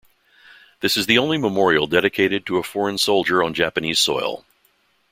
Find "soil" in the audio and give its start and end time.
3.99-4.43